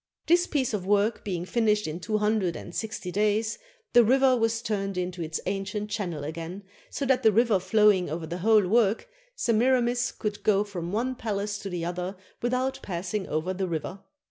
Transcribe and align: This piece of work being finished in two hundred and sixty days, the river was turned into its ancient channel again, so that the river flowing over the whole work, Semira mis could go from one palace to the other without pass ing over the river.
This 0.25 0.47
piece 0.47 0.73
of 0.73 0.83
work 0.83 1.23
being 1.23 1.45
finished 1.45 1.85
in 1.85 1.99
two 1.99 2.17
hundred 2.17 2.55
and 2.55 2.73
sixty 2.73 3.11
days, 3.11 3.59
the 3.93 4.03
river 4.03 4.35
was 4.35 4.63
turned 4.63 4.97
into 4.97 5.21
its 5.21 5.39
ancient 5.45 5.91
channel 5.91 6.23
again, 6.23 6.63
so 6.89 7.05
that 7.05 7.21
the 7.21 7.31
river 7.31 7.59
flowing 7.59 8.09
over 8.09 8.25
the 8.25 8.39
whole 8.39 8.67
work, 8.67 9.07
Semira 9.37 9.83
mis 9.83 10.11
could 10.11 10.41
go 10.41 10.63
from 10.63 10.91
one 10.91 11.13
palace 11.13 11.59
to 11.59 11.69
the 11.69 11.85
other 11.85 12.15
without 12.41 12.79
pass 12.81 13.13
ing 13.13 13.27
over 13.27 13.53
the 13.53 13.67
river. 13.67 13.99